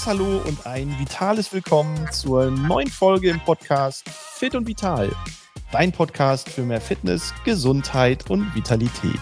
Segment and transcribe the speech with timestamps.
[0.00, 5.10] großes Hallo und ein vitales Willkommen zur neuen Folge im Podcast Fit und Vital.
[5.72, 9.20] Dein Podcast für mehr Fitness, Gesundheit und Vitalität.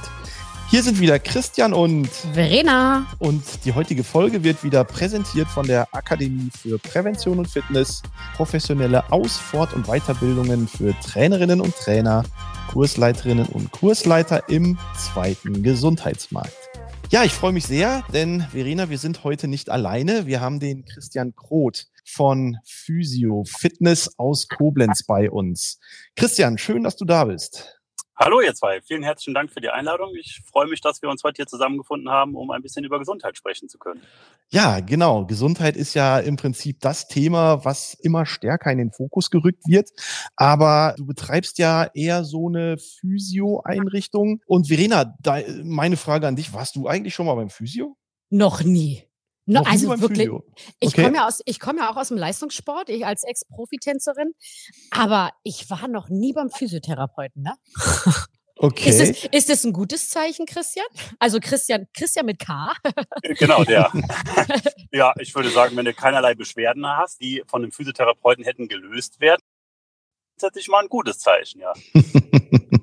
[0.71, 3.07] Hier sind wieder Christian und Verena.
[3.19, 8.03] Und die heutige Folge wird wieder präsentiert von der Akademie für Prävention und Fitness,
[8.37, 12.25] professionelle Aus-, Fort- und Weiterbildungen für Trainerinnen und Trainer,
[12.71, 16.68] Kursleiterinnen und Kursleiter im zweiten Gesundheitsmarkt.
[17.11, 20.27] Ja, ich freue mich sehr, denn Verena, wir sind heute nicht alleine.
[20.27, 25.81] Wir haben den Christian Kroth von Physio Fitness aus Koblenz bei uns.
[26.17, 27.78] Christian, schön, dass du da bist.
[28.21, 30.13] Hallo ihr zwei, vielen herzlichen Dank für die Einladung.
[30.19, 33.37] Ich freue mich, dass wir uns heute hier zusammengefunden haben, um ein bisschen über Gesundheit
[33.37, 34.03] sprechen zu können.
[34.49, 35.25] Ja, genau.
[35.25, 39.91] Gesundheit ist ja im Prinzip das Thema, was immer stärker in den Fokus gerückt wird.
[40.35, 44.43] Aber du betreibst ja eher so eine Physio-Einrichtung.
[44.47, 47.97] Und Verena, da, meine Frage an dich, warst du eigentlich schon mal beim Physio?
[48.31, 49.08] Noch nie.
[49.51, 50.45] No, also wirklich, Physio.
[50.79, 51.05] ich Okay.
[51.05, 54.35] komme ja aus, ich komme ja auch aus dem Leistungssport, ich als Ex-Profitänzerin,
[54.91, 57.55] aber ich war noch nie beim Physiotherapeuten, ne?
[58.61, 58.91] Okay.
[58.91, 60.87] Ist, es, ist es ein gutes Zeichen, Christian?
[61.21, 62.75] Also Christian, Christian mit K.
[63.23, 63.93] Genau, der.
[64.93, 69.21] ja, ich würde sagen, wenn du keinerlei Beschwerden hast, die von dem Physiotherapeuten hätten gelöst
[69.21, 69.41] werden,
[70.37, 71.73] ist das sich mal ein gutes Zeichen, ja.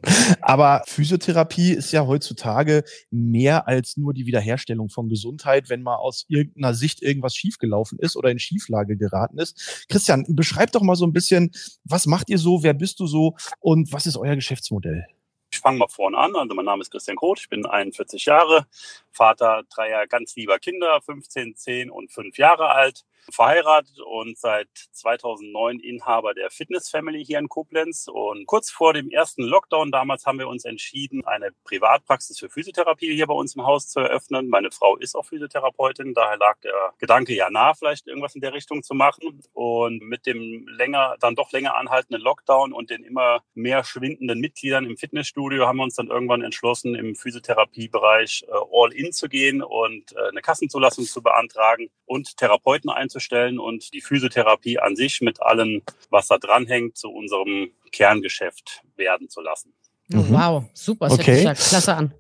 [0.48, 6.26] Aber Physiotherapie ist ja heutzutage mehr als nur die Wiederherstellung von Gesundheit, wenn mal aus
[6.28, 9.88] irgendeiner Sicht irgendwas schiefgelaufen ist oder in Schieflage geraten ist.
[9.90, 11.50] Christian, beschreib doch mal so ein bisschen,
[11.84, 15.08] was macht ihr so, wer bist du so und was ist euer Geschäftsmodell?
[15.50, 16.36] Ich fange mal vorne an.
[16.36, 18.68] Also mein Name ist Christian Groth, ich bin 41 Jahre,
[19.09, 25.80] Vater dreier ganz lieber Kinder, 15, 10 und 5 Jahre alt, verheiratet und seit 2009
[25.80, 28.08] Inhaber der Fitness Family hier in Koblenz.
[28.12, 33.14] Und kurz vor dem ersten Lockdown damals haben wir uns entschieden, eine Privatpraxis für Physiotherapie
[33.14, 34.50] hier bei uns im Haus zu eröffnen.
[34.50, 38.53] Meine Frau ist auch Physiotherapeutin, daher lag der Gedanke ja nah, vielleicht irgendwas in der
[38.53, 39.42] Richtung zu machen.
[39.53, 44.86] Und mit dem länger, dann doch länger anhaltenden Lockdown und den immer mehr schwindenden Mitgliedern
[44.86, 49.62] im Fitnessstudio haben wir uns dann irgendwann entschlossen, im Physiotherapiebereich äh, all in zu gehen
[49.62, 55.42] und äh, eine Kassenzulassung zu beantragen und Therapeuten einzustellen und die Physiotherapie an sich mit
[55.42, 59.74] allem, was da dranhängt, zu unserem Kerngeschäft werden zu lassen.
[60.08, 60.31] Mhm.
[60.31, 61.36] Wow, super, das hört Okay.
[61.36, 62.14] sich ja klasse an.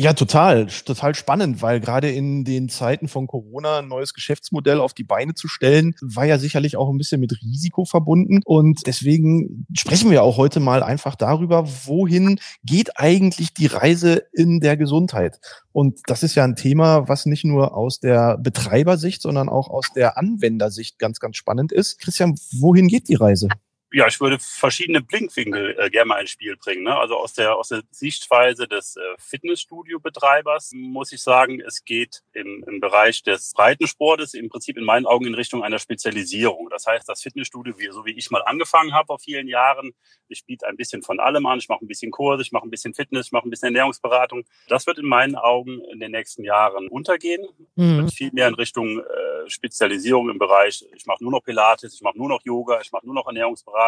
[0.00, 4.94] Ja, total, total spannend, weil gerade in den Zeiten von Corona ein neues Geschäftsmodell auf
[4.94, 8.40] die Beine zu stellen, war ja sicherlich auch ein bisschen mit Risiko verbunden.
[8.46, 14.60] Und deswegen sprechen wir auch heute mal einfach darüber, wohin geht eigentlich die Reise in
[14.60, 15.38] der Gesundheit?
[15.70, 19.92] Und das ist ja ein Thema, was nicht nur aus der Betreibersicht, sondern auch aus
[19.94, 21.98] der Anwendersicht ganz, ganz spannend ist.
[21.98, 23.48] Christian, wohin geht die Reise?
[23.92, 26.84] Ja, ich würde verschiedene Blinkwinkel äh, gerne mal ins Spiel bringen.
[26.84, 26.96] Ne?
[26.96, 32.64] Also aus der, aus der Sichtweise des äh, Fitnessstudio-Betreibers muss ich sagen, es geht im,
[32.68, 36.68] im Bereich des Breitensportes im Prinzip in meinen Augen in Richtung einer Spezialisierung.
[36.70, 39.92] Das heißt, das Fitnessstudio, wie, so wie ich mal angefangen habe vor vielen Jahren,
[40.28, 42.70] ich biete ein bisschen von allem an, ich mache ein bisschen Kurse, ich mache ein
[42.70, 44.44] bisschen Fitness, ich mache ein bisschen Ernährungsberatung.
[44.68, 47.44] Das wird in meinen Augen in den nächsten Jahren untergehen
[47.76, 48.08] Mhm.
[48.08, 52.18] viel mehr in Richtung äh, Spezialisierung im Bereich, ich mache nur noch Pilates, ich mache
[52.18, 53.79] nur noch Yoga, ich mache nur noch Ernährungsberatung.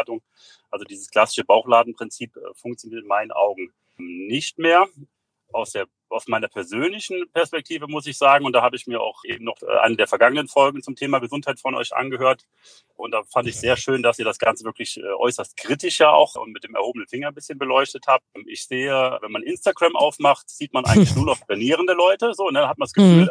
[0.71, 4.87] Also dieses klassische Bauchladenprinzip äh, funktioniert in meinen Augen nicht mehr.
[5.53, 9.25] Aus, der, aus meiner persönlichen Perspektive muss ich sagen, und da habe ich mir auch
[9.25, 12.47] eben noch äh, eine der vergangenen Folgen zum Thema Gesundheit von euch angehört.
[12.97, 16.11] Und da fand ich sehr schön, dass ihr das Ganze wirklich äh, äußerst kritisch ja
[16.11, 18.25] auch und mit dem erhobenen Finger ein bisschen beleuchtet habt.
[18.47, 22.35] Ich sehe, wenn man Instagram aufmacht, sieht man eigentlich nur noch trainierende Leute.
[22.35, 23.31] So, ne, hat man das Gefühl,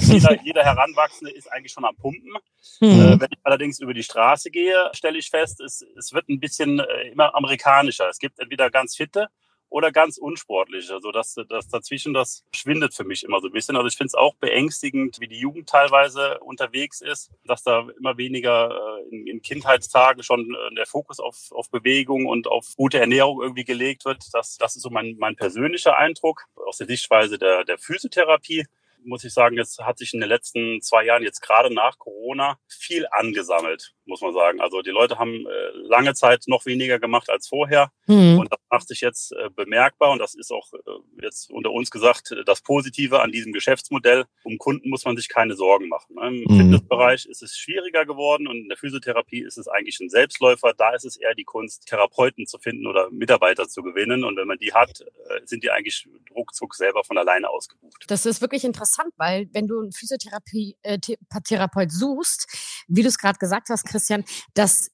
[0.00, 2.32] jeder, jeder Heranwachsende ist eigentlich schon am Pumpen.
[2.80, 2.88] Mhm.
[2.88, 6.40] Äh, wenn ich allerdings über die Straße gehe, stelle ich fest, es, es wird ein
[6.40, 6.80] bisschen
[7.12, 8.08] immer amerikanischer.
[8.08, 9.28] Es gibt entweder ganz fitte
[9.70, 10.92] oder ganz unsportliche.
[10.92, 13.76] Also das, das dazwischen, das schwindet für mich immer so ein bisschen.
[13.76, 18.18] Also ich finde es auch beängstigend, wie die Jugend teilweise unterwegs ist, dass da immer
[18.18, 22.98] weniger äh, in, in Kindheitstagen schon äh, der Fokus auf, auf Bewegung und auf gute
[22.98, 24.24] Ernährung irgendwie gelegt wird.
[24.32, 28.66] Das, das ist so mein, mein persönlicher Eindruck aus der Sichtweise der, der Physiotherapie
[29.04, 32.58] muss ich sagen, es hat sich in den letzten zwei Jahren jetzt gerade nach Corona
[32.68, 34.60] viel angesammelt, muss man sagen.
[34.60, 38.38] Also die Leute haben äh, lange Zeit noch weniger gemacht als vorher Mhm.
[38.40, 40.78] und das macht sich jetzt äh, bemerkbar und das ist auch äh,
[41.22, 44.24] jetzt unter uns gesagt das Positive an diesem Geschäftsmodell.
[44.42, 46.16] Um Kunden muss man sich keine Sorgen machen.
[46.16, 46.28] ne?
[46.28, 46.56] Im Mhm.
[46.58, 50.72] Fitnessbereich ist es schwieriger geworden und in der Physiotherapie ist es eigentlich ein Selbstläufer.
[50.76, 54.48] Da ist es eher die Kunst, Therapeuten zu finden oder Mitarbeiter zu gewinnen und wenn
[54.48, 55.04] man die hat,
[55.44, 58.04] sind die eigentlich ruckzuck selber von alleine ausgebucht.
[58.08, 62.46] Das ist wirklich interessant, weil wenn du einen Physiotherapeut suchst,
[62.88, 64.24] wie du es gerade gesagt hast, Christian,
[64.54, 64.90] dass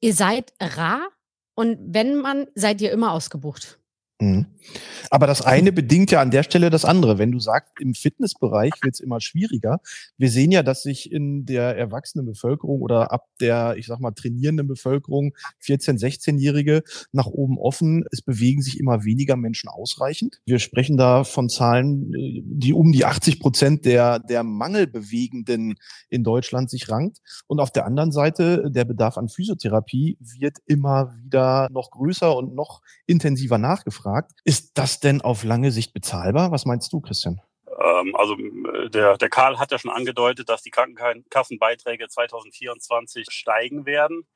[0.00, 1.08] ihr seid rar
[1.54, 3.80] und wenn man, seid ihr immer ausgebucht.
[4.20, 4.46] Mhm.
[5.10, 7.18] Aber das eine bedingt ja an der Stelle das andere.
[7.18, 9.80] Wenn du sagst, im Fitnessbereich wird es immer schwieriger.
[10.16, 14.10] Wir sehen ja, dass sich in der erwachsenen Bevölkerung oder ab der, ich sag mal,
[14.10, 16.82] trainierenden Bevölkerung, 14-, 16-Jährige
[17.12, 20.40] nach oben offen, es bewegen sich immer weniger Menschen ausreichend.
[20.44, 25.76] Wir sprechen da von Zahlen, die um die 80 Prozent der, der Mangelbewegenden
[26.08, 27.18] in Deutschland sich rankt.
[27.46, 32.54] Und auf der anderen Seite, der Bedarf an Physiotherapie wird immer wieder noch größer und
[32.54, 34.32] noch intensiver nachgefragt gefragt.
[34.44, 36.50] Ist das denn auf lange Sicht bezahlbar?
[36.50, 37.40] Was meinst du, Christian?
[37.66, 38.36] Ähm, also
[38.88, 44.26] der, der Karl hat ja schon angedeutet, dass die Krankenkassenbeiträge 2024 steigen werden.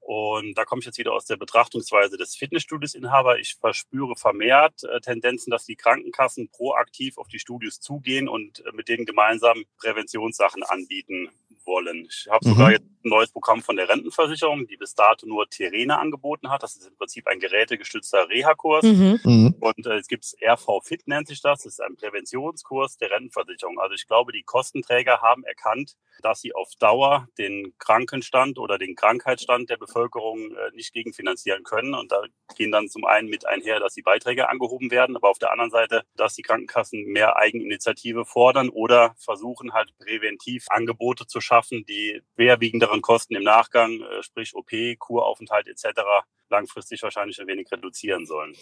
[0.00, 3.38] Und da komme ich jetzt wieder aus der Betrachtungsweise des Fitnessstudios-Inhaber.
[3.38, 8.72] Ich verspüre vermehrt äh, Tendenzen, dass die Krankenkassen proaktiv auf die Studios zugehen und äh,
[8.74, 11.30] mit denen gemeinsam Präventionssachen anbieten
[11.66, 12.06] wollen.
[12.08, 12.52] Ich habe mhm.
[12.52, 16.62] sogar jetzt ein neues Programm von der Rentenversicherung, die bis dato nur Terene angeboten hat.
[16.62, 18.84] Das ist im Prinzip ein gerätegestützter Reha-Kurs.
[18.84, 19.20] Mhm.
[19.24, 19.54] mhm.
[19.60, 21.62] Und äh, es gibt RV Fit, nennt sich das.
[21.62, 23.78] Das ist ein Präventionskurs der Rentenversicherung.
[23.78, 28.94] Also ich glaube, die Kostenträger haben erkannt, dass sie auf Dauer den Krankenstand oder den
[28.94, 31.94] Krankheitsstand der Bevölkerung äh, nicht gegenfinanzieren können.
[31.94, 32.22] Und da
[32.56, 35.70] gehen dann zum einen mit einher, dass die Beiträge angehoben werden, aber auf der anderen
[35.70, 42.20] Seite, dass die Krankenkassen mehr Eigeninitiative fordern oder versuchen halt präventiv Angebote zu schaffen, die
[42.34, 46.00] schwerwiegenderen Kosten im Nachgang, äh, sprich OP, Kuraufenthalt etc.,
[46.48, 48.54] langfristig wahrscheinlich ein wenig reduzieren sollen.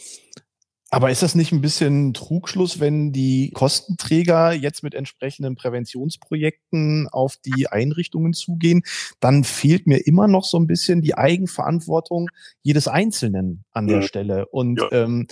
[0.93, 7.39] Aber ist das nicht ein bisschen Trugschluss, wenn die Kostenträger jetzt mit entsprechenden Präventionsprojekten auf
[7.39, 8.83] die Einrichtungen zugehen?
[9.19, 12.29] Dann fehlt mir immer noch so ein bisschen die Eigenverantwortung
[12.61, 14.07] jedes Einzelnen an der ja.
[14.07, 14.47] Stelle.
[14.49, 14.93] Und ja.
[14.93, 15.29] ähm,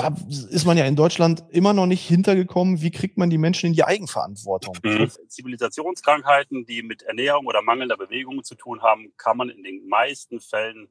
[0.00, 0.14] da
[0.50, 3.72] ist man ja in Deutschland immer noch nicht hintergekommen, wie kriegt man die Menschen in
[3.72, 4.76] die Eigenverantwortung?
[4.82, 5.10] Mhm.
[5.28, 10.40] Zivilisationskrankheiten, die mit Ernährung oder mangelnder Bewegung zu tun haben, kann man in den meisten
[10.40, 10.88] Fällen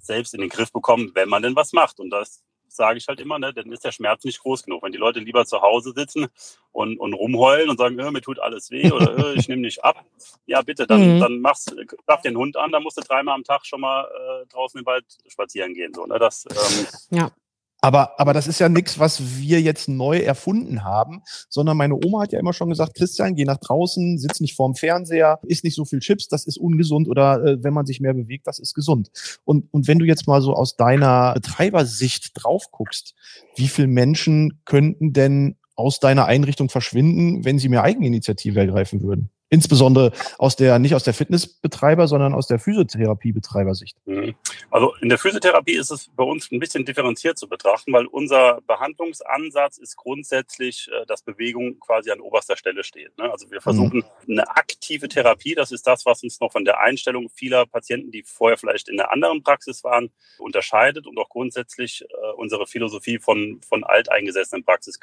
[0.00, 2.00] selbst in den Griff bekommen, wenn man denn was macht.
[2.00, 4.82] Und das sage ich halt immer, ne, dann ist der Schmerz nicht groß genug.
[4.82, 6.28] Wenn die Leute lieber zu Hause sitzen
[6.72, 9.84] und, und rumheulen und sagen, äh, mir tut alles weh oder äh, ich nehme nicht
[9.84, 10.04] ab,
[10.46, 11.20] ja bitte, dann, mhm.
[11.20, 11.74] dann machst,
[12.06, 14.86] klapp den Hund an, dann musst du dreimal am Tag schon mal äh, draußen im
[14.86, 15.92] Wald spazieren gehen.
[15.94, 16.18] So, ne?
[16.18, 16.86] das, ähm,
[17.18, 17.30] ja.
[17.80, 22.22] Aber, aber das ist ja nichts, was wir jetzt neu erfunden haben, sondern meine Oma
[22.22, 25.74] hat ja immer schon gesagt, Christian, geh nach draußen, sitz nicht vorm Fernseher, isst nicht
[25.74, 28.74] so viel Chips, das ist ungesund oder äh, wenn man sich mehr bewegt, das ist
[28.74, 29.10] gesund.
[29.44, 33.14] Und, und wenn du jetzt mal so aus deiner Betreibersicht drauf guckst,
[33.56, 39.30] wie viele Menschen könnten denn aus deiner Einrichtung verschwinden, wenn sie mehr Eigeninitiative ergreifen würden?
[39.52, 43.96] Insbesondere aus der, nicht aus der Fitnessbetreiber, sondern aus der Physiotherapiebetreibersicht.
[44.06, 44.36] Mhm.
[44.70, 48.60] Also in der Physiotherapie ist es bei uns ein bisschen differenziert zu betrachten, weil unser
[48.68, 53.18] Behandlungsansatz ist grundsätzlich, äh, dass Bewegung quasi an oberster Stelle steht.
[53.18, 53.28] Ne?
[53.28, 54.38] Also wir versuchen mhm.
[54.38, 58.22] eine aktive Therapie, das ist das, was uns noch von der Einstellung vieler Patienten, die
[58.22, 63.60] vorher vielleicht in einer anderen Praxis waren, unterscheidet und auch grundsätzlich äh, unsere Philosophie von,
[63.68, 65.00] von alteingesessenen Praxis,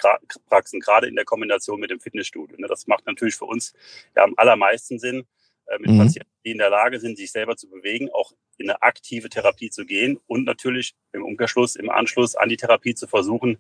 [0.48, 2.56] Praxen, gerade in der Kombination mit dem Fitnessstudio.
[2.58, 2.68] Ne?
[2.68, 3.74] Das macht natürlich für uns
[4.16, 5.26] ja allermeisten Sinn,
[5.68, 6.00] äh, mit mhm.
[6.00, 9.70] Patienten, die in der Lage sind, sich selber zu bewegen, auch in eine aktive Therapie
[9.70, 13.58] zu gehen und natürlich im Umkehrschluss, im Anschluss an die Therapie zu versuchen,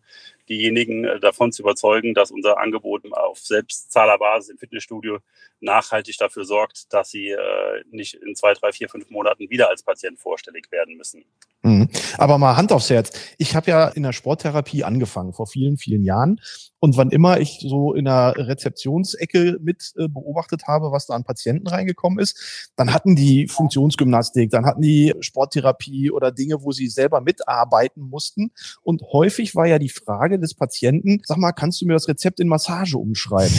[0.49, 5.19] diejenigen äh, davon zu überzeugen, dass unser Angebot auf Selbstzahlerbasis im Fitnessstudio
[5.59, 9.83] nachhaltig dafür sorgt, dass sie äh, nicht in zwei, drei, vier, fünf Monaten wieder als
[9.83, 11.25] Patient vorstellig werden müssen.
[11.63, 11.89] Mhm.
[12.17, 13.12] Aber mal Hand aufs Herz.
[13.38, 16.39] Ich habe ja in der Sporttherapie angefangen vor vielen, vielen Jahren.
[16.79, 21.24] Und wann immer ich so in der Rezeptionsecke mit äh, beobachtet habe, was da an
[21.24, 26.88] Patienten reingekommen ist, dann hatten die Funktionsgymnastik, dann hatten die Sporttherapie oder Dinge, wo sie
[26.88, 28.51] selber mitarbeiten mussten.
[28.84, 32.39] Und häufig war ja die Frage des Patienten, sag mal, kannst du mir das Rezept
[32.39, 33.56] in Massage umschreiben?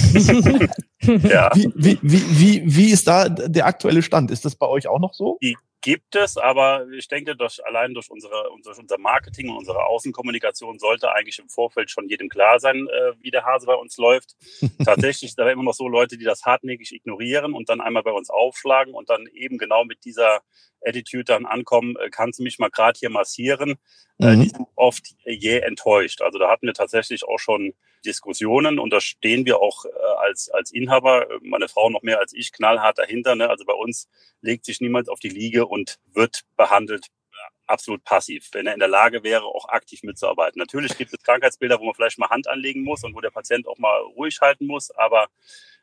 [1.28, 1.50] ja.
[1.54, 4.30] wie, wie, wie, wie, wie ist da der aktuelle Stand?
[4.30, 5.38] Ist das bei euch auch noch so?
[5.80, 10.80] Gibt es, aber ich denke, durch, allein durch unsere, durch unser Marketing und unsere Außenkommunikation
[10.80, 14.36] sollte eigentlich im Vorfeld schon jedem klar sein, äh, wie der Hase bei uns läuft.
[14.84, 18.28] Tatsächlich, da immer noch so Leute, die das hartnäckig ignorieren und dann einmal bei uns
[18.28, 20.40] aufschlagen und dann eben genau mit dieser
[20.84, 23.76] Attitude dann ankommen, äh, kannst du mich mal gerade hier massieren.
[24.18, 24.42] Äh, mhm.
[24.42, 26.22] Die sind oft je enttäuscht.
[26.22, 27.72] Also da hatten wir tatsächlich auch schon
[28.04, 29.88] Diskussionen und da stehen wir auch äh,
[30.20, 33.34] als, als Inhaber, äh, meine Frau noch mehr als ich, knallhart dahinter.
[33.34, 33.48] Ne?
[33.48, 34.08] Also bei uns
[34.40, 37.08] legt sich niemand auf die Liege und wird behandelt
[37.66, 40.58] absolut passiv, wenn er in der Lage wäre, auch aktiv mitzuarbeiten.
[40.58, 43.68] Natürlich gibt es Krankheitsbilder, wo man vielleicht mal Hand anlegen muss und wo der Patient
[43.68, 45.28] auch mal ruhig halten muss, aber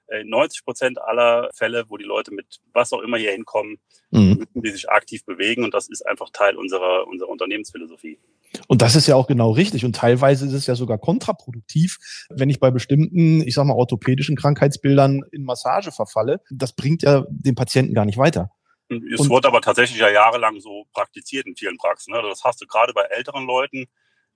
[0.08, 3.80] 90 äh, Prozent aller Fälle, wo die Leute mit was auch immer hier hinkommen,
[4.12, 4.38] mhm.
[4.40, 8.20] müssen die sich aktiv bewegen und das ist einfach Teil unserer, unserer Unternehmensphilosophie.
[8.68, 9.86] Und das ist ja auch genau richtig.
[9.86, 11.98] Und teilweise ist es ja sogar kontraproduktiv,
[12.30, 16.42] wenn ich bei bestimmten, ich sag mal, orthopädischen Krankheitsbildern in Massage verfalle.
[16.50, 18.52] Das bringt ja den Patienten gar nicht weiter.
[18.90, 22.14] Es und wurde aber tatsächlich ja jahrelang so praktiziert in vielen Praxen.
[22.14, 22.22] Ne?
[22.22, 23.88] Das hast du gerade bei älteren Leuten,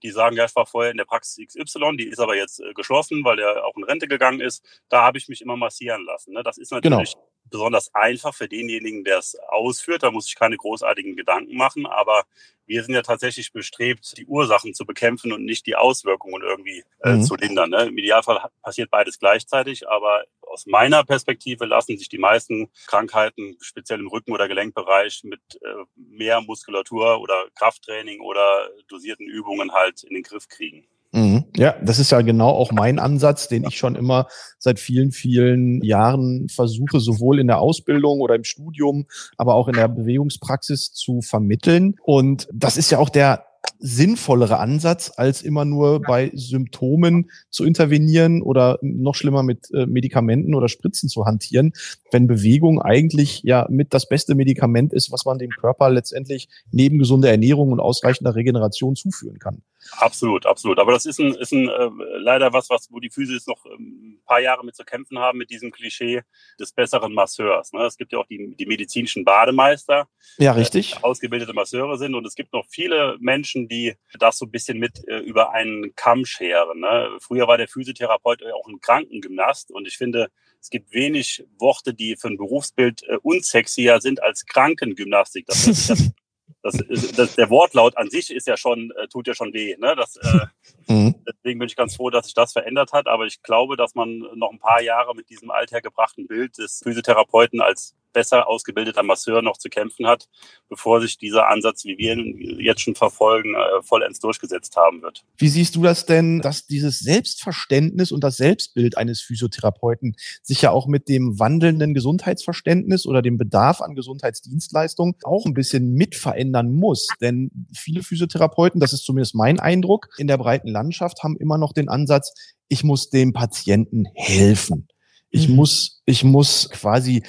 [0.01, 2.73] die sagen, ja, ich war vorher in der Praxis XY, die ist aber jetzt äh,
[2.73, 4.63] geschlossen, weil er auch in Rente gegangen ist.
[4.89, 6.33] Da habe ich mich immer massieren lassen.
[6.33, 6.41] Ne?
[6.43, 6.97] Das ist genau.
[6.97, 7.28] natürlich genau.
[7.49, 10.03] Besonders einfach für denjenigen, der es ausführt.
[10.03, 11.85] Da muss ich keine großartigen Gedanken machen.
[11.85, 12.25] Aber
[12.65, 17.13] wir sind ja tatsächlich bestrebt, die Ursachen zu bekämpfen und nicht die Auswirkungen irgendwie äh,
[17.13, 17.23] mhm.
[17.23, 17.71] zu lindern.
[17.71, 17.87] Ne?
[17.87, 23.99] Im Idealfall passiert beides gleichzeitig, aber aus meiner Perspektive lassen sich die meisten Krankheiten, speziell
[23.99, 30.13] im Rücken- oder Gelenkbereich, mit äh, mehr Muskulatur oder Krafttraining oder dosierten Übungen halt in
[30.13, 30.87] den Griff kriegen.
[31.11, 31.45] Mhm.
[31.55, 34.27] Ja, das ist ja genau auch mein Ansatz, den ich schon immer
[34.59, 39.73] seit vielen, vielen Jahren versuche, sowohl in der Ausbildung oder im Studium, aber auch in
[39.73, 41.95] der Bewegungspraxis zu vermitteln.
[42.03, 43.45] Und das ist ja auch der
[43.79, 50.53] sinnvollere Ansatz, als immer nur bei Symptomen zu intervenieren oder noch schlimmer mit äh, Medikamenten
[50.53, 51.73] oder Spritzen zu hantieren,
[52.11, 56.99] wenn Bewegung eigentlich ja mit das beste Medikament ist, was man dem Körper letztendlich neben
[56.99, 59.61] gesunder Ernährung und ausreichender Regeneration zuführen kann.
[59.97, 60.79] Absolut, absolut.
[60.79, 64.17] Aber das ist ein, ist ein äh, leider was, was, wo die Physis noch ähm,
[64.17, 66.21] ein paar Jahre mit zu kämpfen haben, mit diesem Klischee
[66.59, 67.73] des besseren Masseurs.
[67.73, 67.83] Ne?
[67.83, 70.95] Es gibt ja auch die, die medizinischen Bademeister, ja, richtig.
[70.95, 72.15] Äh, ausgebildete Masseure sind.
[72.15, 75.95] Und es gibt noch viele Menschen, die das so ein bisschen mit äh, über einen
[75.95, 76.79] Kamm scheren.
[76.79, 77.17] Ne?
[77.19, 79.71] Früher war der Physiotherapeut auch ein Krankengymnast.
[79.71, 80.29] Und ich finde,
[80.61, 85.45] es gibt wenig Worte, die für ein Berufsbild äh, unsexier sind als Krankengymnastik.
[85.47, 86.11] Das ist
[86.61, 86.77] das,
[87.15, 89.75] das, der Wortlaut an sich ist ja schon, äh, tut ja schon weh.
[89.77, 89.95] Ne?
[89.95, 91.15] Das, äh, mhm.
[91.27, 93.07] Deswegen bin ich ganz froh, dass sich das verändert hat.
[93.07, 97.61] Aber ich glaube, dass man noch ein paar Jahre mit diesem althergebrachten Bild des Physiotherapeuten
[97.61, 100.27] als besser ausgebildeter Masseur noch zu kämpfen hat,
[100.67, 105.23] bevor sich dieser Ansatz, wie wir ihn jetzt schon verfolgen, äh, vollends durchgesetzt haben wird.
[105.37, 110.71] Wie siehst du das denn, dass dieses Selbstverständnis und das Selbstbild eines Physiotherapeuten sich ja
[110.71, 116.71] auch mit dem wandelnden Gesundheitsverständnis oder dem Bedarf an Gesundheitsdienstleistungen auch ein bisschen mit verändern
[116.71, 117.07] muss?
[117.21, 121.73] Denn viele Physiotherapeuten, das ist zumindest mein Eindruck, in der breiten Landschaft haben immer noch
[121.73, 122.33] den Ansatz,
[122.67, 124.87] ich muss dem Patienten helfen.
[125.29, 125.55] Ich mhm.
[125.55, 127.23] muss, ich muss quasi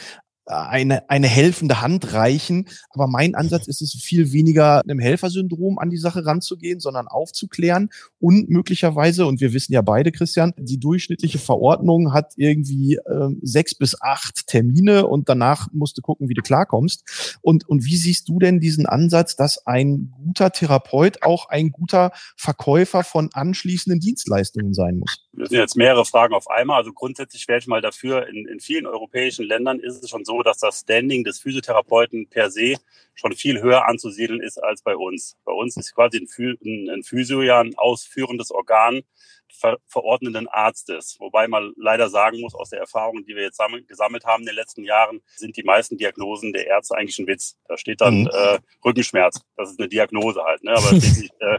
[0.50, 2.66] eine, eine helfende Hand reichen.
[2.90, 7.90] Aber mein Ansatz ist es viel weniger einem Helfersyndrom an die Sache ranzugehen, sondern aufzuklären
[8.18, 13.74] und möglicherweise, und wir wissen ja beide, Christian, die durchschnittliche Verordnung hat irgendwie äh, sechs
[13.74, 17.38] bis acht Termine und danach musst du gucken, wie du klarkommst.
[17.42, 22.12] Und, und wie siehst du denn diesen Ansatz, dass ein guter Therapeut auch ein guter
[22.36, 25.26] Verkäufer von anschließenden Dienstleistungen sein muss?
[25.32, 26.78] Das sind jetzt mehrere Fragen auf einmal.
[26.78, 30.42] Also grundsätzlich wäre ich mal dafür, in, in vielen europäischen Ländern ist es schon so,
[30.42, 32.76] dass das Standing des Physiotherapeuten per se
[33.14, 35.36] schon viel höher anzusiedeln ist als bei uns.
[35.44, 39.02] Bei uns ist quasi ein, ein Physio ja ein ausführendes Organ
[39.52, 41.16] ver verordnenden Arztes.
[41.18, 44.54] Wobei man leider sagen muss, aus der Erfahrung, die wir jetzt gesammelt haben in den
[44.54, 47.56] letzten Jahren, sind die meisten Diagnosen der Ärzte eigentlich ein Witz.
[47.68, 48.30] Da steht dann mhm.
[48.32, 49.40] äh, Rückenschmerz.
[49.56, 50.62] Das ist eine Diagnose halt.
[50.64, 50.72] Ne?
[50.72, 51.58] Aber steht nicht, äh,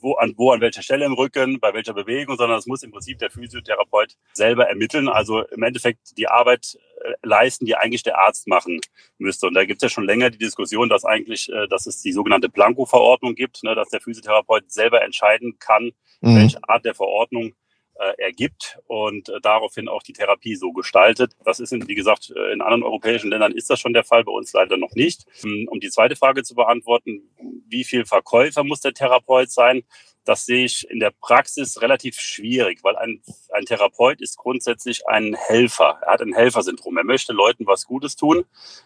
[0.00, 2.90] wo an, wo an welcher Stelle im Rücken, bei welcher Bewegung, sondern das muss im
[2.90, 5.08] Prinzip der Physiotherapeut selber ermitteln.
[5.08, 8.80] Also im Endeffekt die Arbeit äh, leisten, die eigentlich der Arzt machen
[9.18, 9.46] müsste.
[9.46, 12.12] Und da gibt es ja schon länger die Diskussion, dass eigentlich, äh, dass es die
[12.12, 16.36] sogenannte Blanko-Verordnung gibt, ne, dass der Physiotherapeut selber entscheiden kann, mhm.
[16.36, 17.54] welche Art der Verordnung
[17.98, 21.32] äh, ergibt und äh, daraufhin auch die Therapie so gestaltet.
[21.44, 24.24] Das ist, in, wie gesagt, äh, in anderen europäischen Ländern ist das schon der Fall,
[24.24, 25.26] bei uns leider noch nicht.
[25.44, 27.22] Ähm, um die zweite Frage zu beantworten,
[27.66, 29.84] wie viel Verkäufer muss der Therapeut sein?
[30.24, 33.22] Das sehe ich in der Praxis relativ schwierig, weil ein,
[33.52, 35.98] ein Therapeut ist grundsätzlich ein Helfer.
[36.00, 36.96] Er hat ein Helfersyndrom.
[36.96, 38.44] Er möchte Leuten was Gutes tun.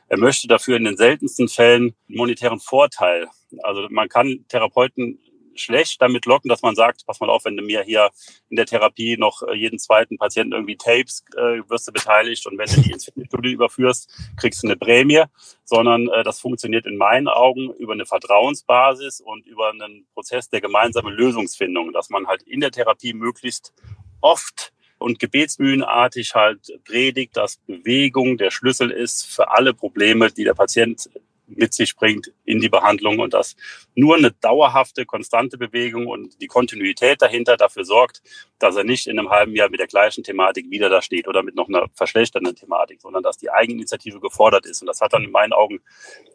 [0.08, 3.28] Er möchte dafür in den seltensten Fällen monetären Vorteil.
[3.62, 5.20] Also man kann Therapeuten
[5.58, 8.10] schlecht damit locken, dass man sagt, pass mal auf, wenn du mir hier
[8.48, 12.58] in der Therapie noch äh, jeden zweiten Patienten irgendwie Tapes, äh, wirst du beteiligt und
[12.58, 15.24] wenn du die ins Fitnessstudio überführst, kriegst du eine Prämie,
[15.64, 20.60] sondern äh, das funktioniert in meinen Augen über eine Vertrauensbasis und über einen Prozess der
[20.60, 23.72] gemeinsamen Lösungsfindung, dass man halt in der Therapie möglichst
[24.20, 30.54] oft und gebetsmühlenartig halt predigt, dass Bewegung der Schlüssel ist für alle Probleme, die der
[30.54, 31.08] Patient
[31.48, 33.56] mit sich bringt in die Behandlung und dass
[33.94, 38.22] nur eine dauerhafte, konstante Bewegung und die Kontinuität dahinter dafür sorgt,
[38.58, 41.42] dass er nicht in einem halben Jahr mit der gleichen Thematik wieder da steht oder
[41.42, 44.82] mit noch einer verschlechternden Thematik, sondern dass die Eigeninitiative gefordert ist.
[44.82, 45.80] Und das hat dann in meinen Augen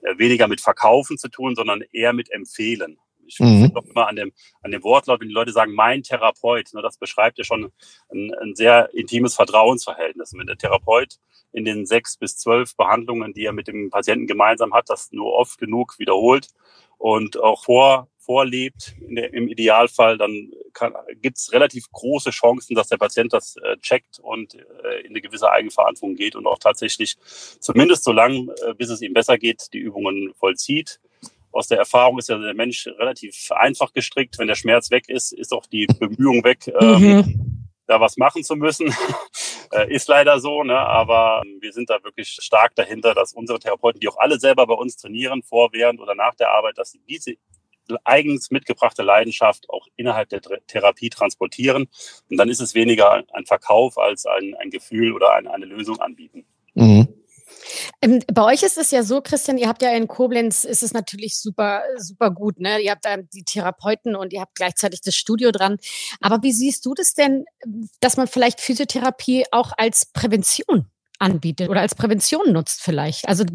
[0.01, 2.97] äh, weniger mit Verkaufen zu tun, sondern eher mit Empfehlen.
[3.27, 3.71] Ich mhm.
[3.73, 6.97] doch immer an dem, an dem Wortlaut, wenn die Leute sagen, mein Therapeut, ne, das
[6.97, 7.71] beschreibt ja schon
[8.11, 10.33] ein, ein sehr intimes Vertrauensverhältnis.
[10.33, 11.19] Und wenn der Therapeut
[11.51, 15.33] in den sechs bis zwölf Behandlungen, die er mit dem Patienten gemeinsam hat, das nur
[15.33, 16.47] oft genug wiederholt
[16.97, 20.51] und auch vor, vorlebt, der, im Idealfall, dann
[21.21, 25.21] gibt es relativ große Chancen, dass der Patient das äh, checkt und äh, in eine
[25.21, 27.17] gewisse Eigenverantwortung geht und auch tatsächlich
[27.59, 30.99] zumindest so lange, äh, bis es ihm besser geht, die Übungen vollzieht
[31.53, 34.37] aus der Erfahrung ist ja der Mensch relativ einfach gestrickt.
[34.39, 37.67] Wenn der Schmerz weg ist, ist auch die Bemühung weg, ähm, mhm.
[37.87, 38.93] da was machen zu müssen.
[39.71, 40.77] äh, ist leider so, ne?
[40.77, 44.73] aber wir sind da wirklich stark dahinter, dass unsere Therapeuten, die auch alle selber bei
[44.73, 47.35] uns trainieren, vor, während oder nach der Arbeit, dass sie diese
[48.03, 51.87] eigens mitgebrachte Leidenschaft auch innerhalb der Therapie transportieren.
[52.29, 55.99] Und dann ist es weniger ein Verkauf als ein, ein Gefühl oder ein, eine Lösung
[55.99, 56.45] anbieten.
[56.75, 57.07] Mhm.
[58.01, 60.93] Ähm, bei euch ist es ja so, Christian, ihr habt ja in Koblenz, ist es
[60.93, 62.79] natürlich super, super gut, ne?
[62.79, 65.77] Ihr habt da die Therapeuten und ihr habt gleichzeitig das Studio dran.
[66.19, 67.45] Aber wie siehst du das denn,
[67.99, 70.87] dass man vielleicht Physiotherapie auch als Prävention
[71.19, 73.27] anbietet oder als Prävention nutzt vielleicht?
[73.27, 73.45] Also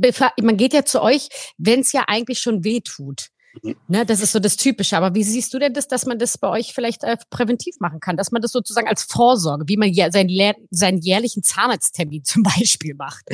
[0.41, 3.29] man geht ja zu euch, wenn es ja eigentlich schon weh tut.
[3.63, 3.77] Mhm.
[3.89, 4.97] Ne, das ist so das Typische.
[4.97, 8.01] Aber wie siehst du denn das, dass man das bei euch vielleicht äh, präventiv machen
[8.01, 8.17] kann?
[8.17, 12.95] Dass man das sozusagen als Vorsorge, wie man ja seinen, seinen jährlichen Zahnarzttermin zum Beispiel
[12.95, 13.25] macht.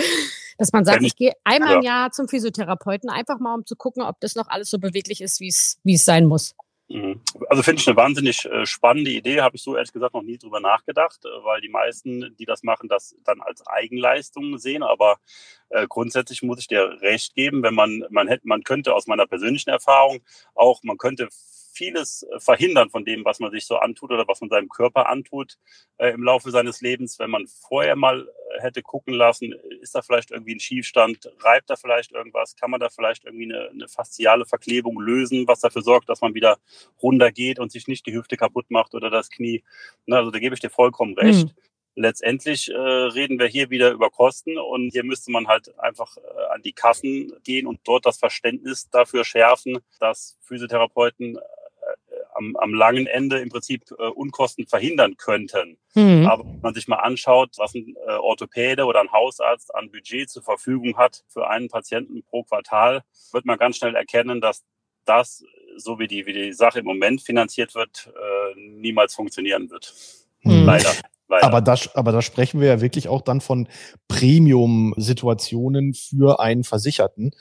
[0.58, 1.76] Dass man sagt, ich gehe einmal ja.
[1.76, 5.20] im Jahr zum Physiotherapeuten, einfach mal um zu gucken, ob das noch alles so beweglich
[5.20, 6.54] ist, wie es, wie es sein muss.
[6.88, 7.20] Mhm.
[7.48, 10.36] Also finde ich eine wahnsinnig äh, spannende Idee, habe ich so ehrlich gesagt noch nie
[10.36, 14.82] drüber nachgedacht, äh, weil die meisten, die das machen, das dann als Eigenleistung sehen.
[14.82, 15.16] Aber
[15.70, 19.26] äh, grundsätzlich muss ich dir recht geben, wenn man, man hätte, man könnte aus meiner
[19.26, 20.20] persönlichen Erfahrung
[20.54, 21.28] auch, man könnte
[21.74, 25.08] vieles äh, verhindern von dem, was man sich so antut oder was man seinem Körper
[25.08, 25.58] antut
[25.98, 30.02] äh, im Laufe seines Lebens, wenn man vorher mal äh, hätte gucken lassen, ist da
[30.02, 33.88] vielleicht irgendwie ein Schiefstand, reibt da vielleicht irgendwas, kann man da vielleicht irgendwie eine, eine
[33.88, 36.58] fasziale Verklebung lösen, was dafür sorgt, dass man wieder
[37.02, 39.64] runtergeht und sich nicht die Hüfte kaputt macht oder das Knie.
[40.06, 41.46] Na, also da gebe ich dir vollkommen recht.
[41.46, 46.16] Mhm letztendlich äh, reden wir hier wieder über Kosten und hier müsste man halt einfach
[46.16, 51.38] äh, an die Kassen gehen und dort das Verständnis dafür schärfen, dass Physiotherapeuten
[52.34, 55.78] am, am langen Ende im Prinzip äh, Unkosten verhindern könnten.
[55.94, 56.26] Mhm.
[56.26, 60.28] Aber wenn man sich mal anschaut, was ein äh, Orthopäde oder ein Hausarzt an Budget
[60.28, 64.64] zur Verfügung hat für einen Patienten pro Quartal, wird man ganz schnell erkennen, dass
[65.04, 65.44] das,
[65.76, 69.94] so wie die, wie die Sache im Moment finanziert wird, äh, niemals funktionieren wird.
[70.42, 70.64] Mhm.
[70.64, 70.92] Leider.
[71.34, 71.46] Leider.
[71.46, 73.68] Aber da, aber da sprechen wir ja wirklich auch dann von
[74.08, 77.32] Premium-Situationen für einen Versicherten.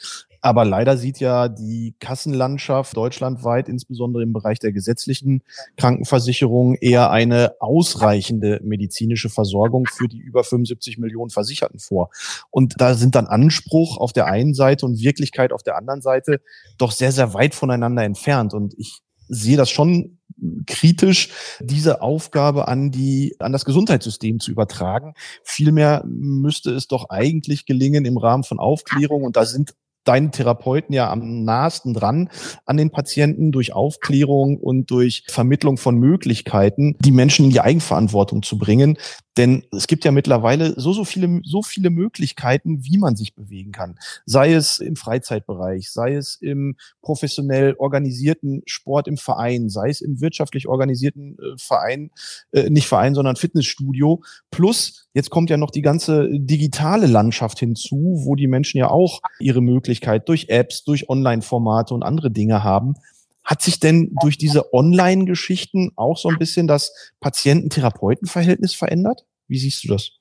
[0.41, 5.41] Aber leider sieht ja die Kassenlandschaft deutschlandweit, insbesondere im Bereich der gesetzlichen
[5.77, 12.09] Krankenversicherung, eher eine ausreichende medizinische Versorgung für die über 75 Millionen Versicherten vor.
[12.49, 16.41] Und da sind dann Anspruch auf der einen Seite und Wirklichkeit auf der anderen Seite
[16.77, 18.53] doch sehr, sehr weit voneinander entfernt.
[18.53, 20.19] Und ich sehe das schon
[20.67, 21.29] kritisch,
[21.59, 25.13] diese Aufgabe an die, an das Gesundheitssystem zu übertragen.
[25.43, 30.93] Vielmehr müsste es doch eigentlich gelingen im Rahmen von Aufklärung und da sind deine Therapeuten
[30.93, 32.29] ja am nahesten dran
[32.65, 38.43] an den Patienten durch Aufklärung und durch Vermittlung von Möglichkeiten, die Menschen in die Eigenverantwortung
[38.43, 38.97] zu bringen.
[39.37, 43.71] Denn es gibt ja mittlerweile so, so viele, so viele Möglichkeiten, wie man sich bewegen
[43.71, 43.97] kann.
[44.25, 50.21] Sei es im Freizeitbereich, sei es im professionell organisierten Sport im Verein, sei es im
[50.21, 52.11] wirtschaftlich organisierten äh, Verein,
[52.51, 54.21] äh, nicht Verein, sondern Fitnessstudio.
[54.51, 59.21] Plus, jetzt kommt ja noch die ganze digitale Landschaft hinzu, wo die Menschen ja auch
[59.39, 59.61] ihre
[59.93, 62.95] Möglichkeit durch Apps, durch Online-Formate und andere Dinge haben.
[63.43, 69.25] Hat sich denn durch diese Online-Geschichten auch so ein bisschen das Patienten-Therapeuten-Verhältnis verändert?
[69.47, 70.11] Wie siehst du das?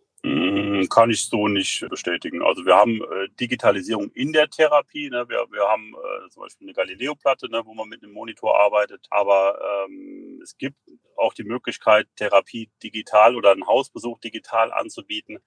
[0.85, 2.43] Mm, kann ich so nicht bestätigen.
[2.43, 5.11] Also wir haben äh, Digitalisierung in der Therapie.
[5.11, 5.29] Ne?
[5.29, 9.07] Wir, wir haben äh, zum Beispiel eine Galileo-Platte, ne, wo man mit einem Monitor arbeitet.
[9.11, 10.77] Aber ähm, es gibt
[11.17, 15.39] auch die Möglichkeit, Therapie digital oder einen Hausbesuch digital anzubieten.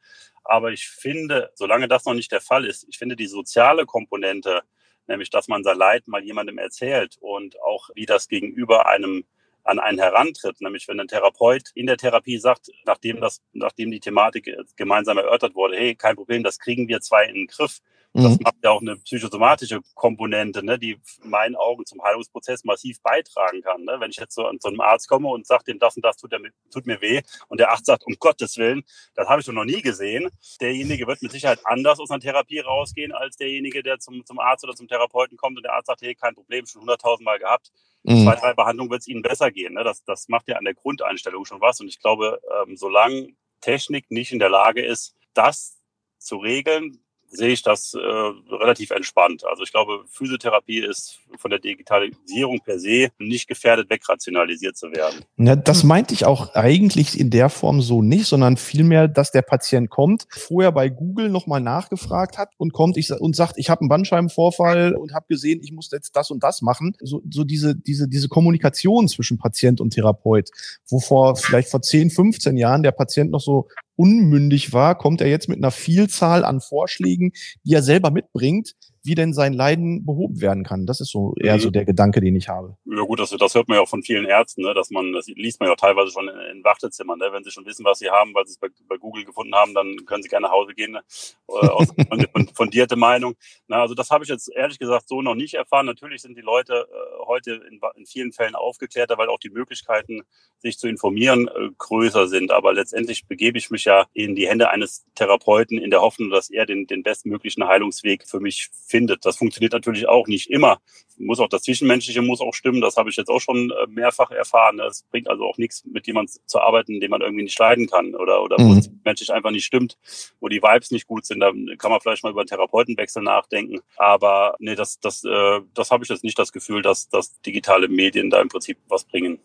[0.43, 4.61] Aber ich finde, solange das noch nicht der Fall ist, ich finde die soziale Komponente
[5.07, 9.25] nämlich dass man sein Leid mal jemandem erzählt und auch wie das gegenüber einem
[9.65, 13.99] an einen herantritt, nämlich wenn ein Therapeut in der Therapie sagt, nachdem das, nachdem die
[13.99, 17.81] Thematik gemeinsam erörtert wurde, hey, kein Problem, das kriegen wir zwei in den Griff.
[18.15, 18.43] Das mhm.
[18.43, 23.61] macht ja auch eine psychosomatische Komponente, ne, die in meinen Augen zum Heilungsprozess massiv beitragen
[23.61, 23.83] kann.
[23.83, 23.97] Ne?
[23.99, 26.15] Wenn ich jetzt so an so einem Arzt komme und sage dem, das und das
[26.15, 26.39] tut, der,
[26.71, 28.83] tut mir weh und der Arzt sagt, um Gottes Willen,
[29.15, 30.29] das habe ich doch noch nie gesehen.
[30.61, 34.63] Derjenige wird mit Sicherheit anders aus einer Therapie rausgehen, als derjenige, der zum, zum Arzt
[34.63, 37.73] oder zum Therapeuten kommt und der Arzt sagt, hey, kein Problem, schon hunderttausend Mal gehabt.
[38.03, 38.23] Mhm.
[38.23, 39.73] Zwei, drei Behandlungen wird es Ihnen besser gehen.
[39.73, 39.83] Ne?
[39.83, 41.81] Das, das macht ja an der Grundeinstellung schon was.
[41.81, 45.81] Und ich glaube, ähm, solange Technik nicht in der Lage ist, das
[46.17, 47.04] zu regeln,
[47.35, 49.43] sehe ich das äh, relativ entspannt.
[49.45, 55.23] Also ich glaube, Physiotherapie ist von der Digitalisierung per se nicht gefährdet, wegrationalisiert zu werden.
[55.37, 59.41] Ja, das meinte ich auch eigentlich in der Form so nicht, sondern vielmehr, dass der
[59.41, 63.81] Patient kommt, vorher bei Google nochmal nachgefragt hat und kommt ich, und sagt, ich habe
[63.81, 66.95] einen Bandscheibenvorfall und habe gesehen, ich muss jetzt das und das machen.
[67.01, 70.49] So, so diese, diese, diese Kommunikation zwischen Patient und Therapeut,
[70.87, 75.27] wo vor vielleicht vor 10, 15 Jahren der Patient noch so unmündig war, kommt er
[75.27, 77.31] jetzt mit einer Vielzahl an Vorschlägen,
[77.63, 80.87] die er selber mitbringt, wie denn sein Leiden behoben werden kann.
[80.87, 81.59] Das ist so eher mhm.
[81.59, 82.75] so der Gedanke, den ich habe.
[82.85, 85.27] Ja gut, das, das hört man ja auch von vielen Ärzten, ne, dass man, das
[85.27, 87.29] liest man ja auch teilweise schon in, in Wartezimmern, ne?
[87.31, 89.75] wenn sie schon wissen, was sie haben, weil sie es bei, bei Google gefunden haben,
[89.75, 91.01] dann können sie gerne nach Hause gehen, ne?
[91.49, 91.87] äh, aus
[92.55, 93.35] fundierte Meinung.
[93.67, 95.85] Na, also das habe ich jetzt ehrlich gesagt so noch nicht erfahren.
[95.85, 100.23] Natürlich sind die Leute äh, heute in, in vielen Fällen aufgeklärter, weil auch die Möglichkeiten,
[100.65, 102.51] sich zu informieren, äh, größer sind.
[102.51, 106.49] Aber letztendlich begebe ich mich ja in die Hände eines Therapeuten in der Hoffnung, dass
[106.49, 109.25] er den, den bestmöglichen Heilungsweg für mich findet.
[109.25, 110.79] Das funktioniert natürlich auch nicht immer.
[111.17, 112.81] Muss auch das Zwischenmenschliche muss auch stimmen.
[112.81, 114.79] Das habe ich jetzt auch schon äh, mehrfach erfahren.
[114.79, 118.15] Es bringt also auch nichts, mit jemandem zu arbeiten, den man irgendwie nicht leiden kann
[118.15, 118.69] oder, oder mhm.
[118.69, 119.97] wo es menschlich einfach nicht stimmt,
[120.39, 121.39] wo die Vibes nicht gut sind.
[121.39, 123.79] Da kann man vielleicht mal über einen Therapeutenwechsel nachdenken.
[123.97, 127.87] Aber nee, das, das, äh, das habe ich jetzt nicht das Gefühl, dass, dass digitale
[127.87, 129.39] Medien da im Prinzip was bringen.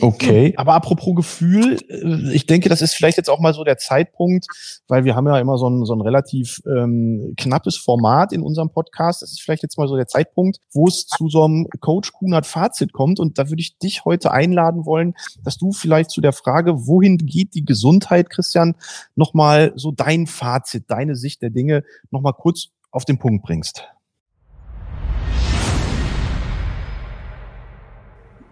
[0.00, 3.78] Okay, aber apropos Gefühl, äh, ich denke, das ist vielleicht jetzt auch mal so der
[3.78, 4.46] Zeitpunkt,
[4.88, 8.68] weil wir haben ja immer so ein, so ein relativ ähm, knappes Format in unserem
[8.70, 9.22] Podcast.
[9.22, 12.46] Das ist vielleicht jetzt mal so der Zeitpunkt, wo es zu so einem Coach Kunert
[12.46, 13.20] Fazit kommt.
[13.20, 17.16] Und da würde ich dich heute einladen wollen, dass du vielleicht zu der Frage, wohin
[17.16, 18.74] geht die Gesundheit, Christian,
[19.14, 23.84] nochmal so dein Fazit, deine Sicht der Dinge nochmal kurz auf den Punkt bringst.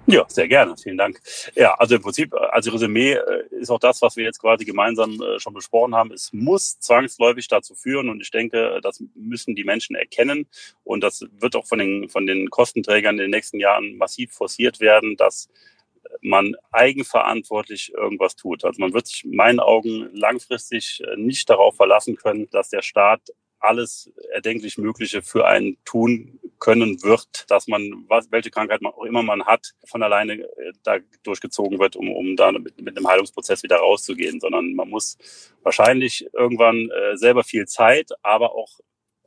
[0.07, 0.77] Ja, sehr gerne.
[0.77, 1.21] Vielen Dank.
[1.55, 5.21] Ja, also im Prinzip, also Resümee äh, ist auch das, was wir jetzt quasi gemeinsam
[5.21, 6.13] äh, schon besprochen haben.
[6.13, 10.47] Es muss zwangsläufig dazu führen und ich denke, das müssen die Menschen erkennen
[10.85, 14.81] und das wird auch von den, von den Kostenträgern in den nächsten Jahren massiv forciert
[14.81, 15.49] werden, dass
[16.21, 18.65] man eigenverantwortlich irgendwas tut.
[18.65, 22.83] Also man wird sich in meinen Augen langfristig äh, nicht darauf verlassen können, dass der
[22.83, 23.31] Staat
[23.65, 29.05] alles erdenklich Mögliche für einen tun können wird, dass man, was, welche Krankheit man auch
[29.05, 33.09] immer man hat, von alleine äh, da durchgezogen wird, um, um da mit, mit einem
[33.09, 35.19] Heilungsprozess wieder rauszugehen, sondern man muss
[35.63, 38.79] wahrscheinlich irgendwann äh, selber viel Zeit, aber auch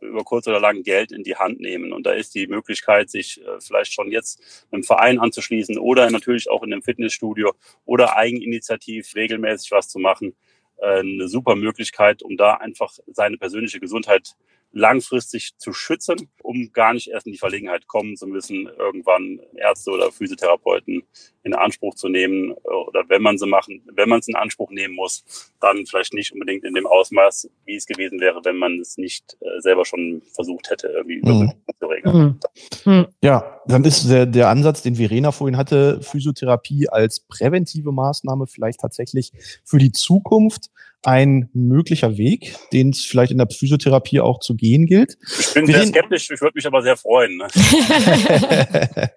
[0.01, 1.91] über kurz oder lang Geld in die Hand nehmen.
[1.91, 6.49] Und da ist die Möglichkeit, sich äh, vielleicht schon jetzt einem Verein anzuschließen oder natürlich
[6.49, 7.53] auch in einem Fitnessstudio
[7.85, 10.35] oder eigeninitiativ regelmäßig was zu machen,
[10.81, 14.35] eine super Möglichkeit, um da einfach seine persönliche Gesundheit
[14.71, 19.91] langfristig zu schützen, um gar nicht erst in die Verlegenheit kommen zu müssen, irgendwann Ärzte
[19.91, 21.03] oder Physiotherapeuten
[21.43, 24.95] in Anspruch zu nehmen oder wenn man sie machen, wenn man es in Anspruch nehmen
[24.95, 28.97] muss, dann vielleicht nicht unbedingt in dem Ausmaß, wie es gewesen wäre, wenn man es
[28.97, 31.53] nicht äh, selber schon versucht hätte, irgendwie mhm.
[31.79, 32.39] zu regeln.
[32.85, 32.91] Mhm.
[32.91, 33.07] mhm.
[33.21, 38.81] Ja, dann ist der, der Ansatz, den Verena vorhin hatte, Physiotherapie als präventive Maßnahme vielleicht
[38.81, 39.31] tatsächlich
[39.63, 40.69] für die Zukunft
[41.07, 45.17] ein möglicher Weg, den es vielleicht in der Physiotherapie auch zu gehen gilt.
[45.39, 47.37] Ich bin sehr skeptisch, ich würde mich aber sehr freuen.
[47.37, 47.47] Ne?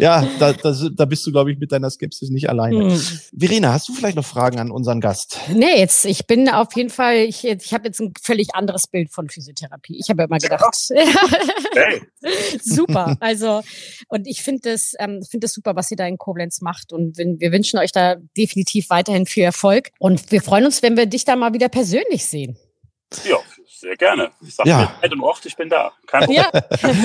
[0.00, 2.92] ja, da, da, da bist du, glaube ich, mit deiner Skepsis nicht alleine.
[2.92, 3.00] Hm.
[3.38, 5.38] Verena, hast du vielleicht noch Fragen an unseren Gast?
[5.52, 9.12] Nee, jetzt, ich bin auf jeden Fall, ich, ich habe jetzt ein völlig anderes Bild
[9.12, 9.98] von Physiotherapie.
[10.00, 10.64] Ich habe ja immer gedacht,
[11.74, 12.00] hey.
[12.62, 13.18] super.
[13.20, 13.60] Also,
[14.08, 16.94] und ich finde das, ähm, finde das super, was ihr da in Koblenz macht.
[16.94, 19.90] Und wenn, wir wünschen euch da definitiv weiterhin viel Erfolg.
[19.98, 22.56] Und wir freuen uns, wenn wir dich da mal wieder persönlich sehen.
[23.24, 24.32] Ja, sehr gerne.
[24.40, 24.92] Ich sage ja.
[25.00, 25.92] Zeit und Ort, ich bin da.
[26.06, 26.44] Kein Problem.
[26.52, 26.62] Ja.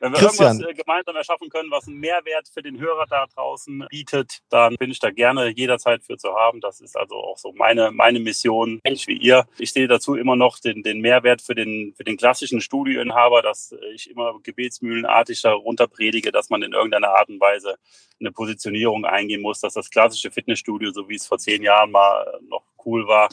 [0.00, 0.60] Wenn wir Christian.
[0.60, 4.76] irgendwas äh, gemeinsam erschaffen können, was einen Mehrwert für den Hörer da draußen bietet, dann
[4.76, 6.60] bin ich da gerne jederzeit für zu haben.
[6.60, 9.46] Das ist also auch so meine, meine Mission, ähnlich wie ihr.
[9.58, 13.74] Ich sehe dazu immer noch den, den Mehrwert für den, für den klassischen Studioinhaber, dass
[13.94, 17.76] ich immer gebetsmühlenartig darunter predige, dass man in irgendeiner Art und Weise
[18.20, 22.40] eine Positionierung eingehen muss, dass das klassische Fitnessstudio, so wie es vor zehn Jahren mal
[22.48, 23.28] noch cool war,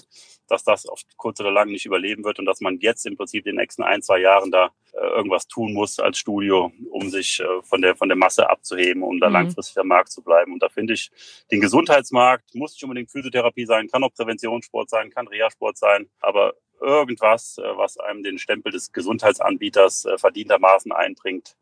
[0.54, 3.44] dass das auf kurz oder lang nicht überleben wird und dass man jetzt im Prinzip
[3.44, 7.64] den nächsten ein, zwei Jahren da äh, irgendwas tun muss als Studio, um sich äh,
[7.64, 9.34] von der, von der Masse abzuheben, um da mhm.
[9.34, 10.54] langfristig am Markt zu bleiben.
[10.54, 11.10] Und da finde ich
[11.52, 16.54] den Gesundheitsmarkt, muss nicht unbedingt Physiotherapie sein, kann auch Präventionssport sein, kann Reha-Sport sein, aber
[16.80, 21.56] irgendwas, äh, was einem den Stempel des Gesundheitsanbieters verdientermaßen einbringt,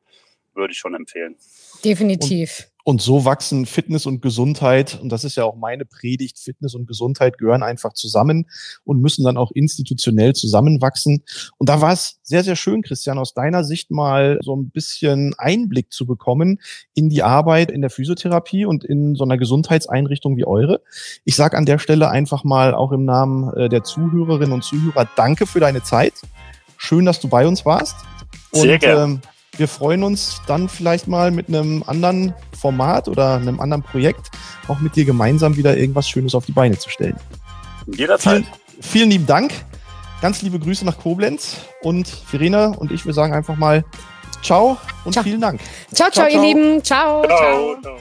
[0.54, 1.36] würde ich schon empfehlen.
[1.84, 2.68] Definitiv.
[2.84, 6.88] Und so wachsen Fitness und Gesundheit, und das ist ja auch meine Predigt, Fitness und
[6.88, 8.50] Gesundheit gehören einfach zusammen
[8.84, 11.24] und müssen dann auch institutionell zusammenwachsen.
[11.58, 15.36] Und da war es sehr, sehr schön, Christian, aus deiner Sicht mal so ein bisschen
[15.38, 16.60] Einblick zu bekommen
[16.96, 20.82] in die Arbeit in der Physiotherapie und in so einer Gesundheitseinrichtung wie eure.
[21.24, 25.08] Ich sage an der Stelle einfach mal auch im Namen äh, der Zuhörerinnen und Zuhörer,
[25.16, 26.14] danke für deine Zeit.
[26.78, 27.96] Schön, dass du bei uns warst.
[28.54, 29.04] Sehr gerne.
[29.04, 29.22] Ähm,
[29.58, 34.32] wir freuen uns dann vielleicht mal mit einem anderen Format oder einem anderen Projekt
[34.68, 37.18] auch mit dir gemeinsam wieder irgendwas Schönes auf die Beine zu stellen.
[37.88, 38.46] Jederzeit.
[38.46, 39.54] Vielen, vielen lieben Dank.
[40.22, 43.84] Ganz liebe Grüße nach Koblenz und Verena und ich, wir sagen einfach mal
[44.42, 45.24] Ciao und ciao.
[45.24, 45.60] vielen Dank.
[45.94, 46.84] Ciao, ciao, ciao, ihr Lieben.
[46.84, 47.24] ciao.
[47.26, 47.78] ciao.
[47.82, 47.98] ciao.